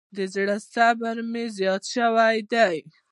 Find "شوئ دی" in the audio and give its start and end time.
1.93-2.77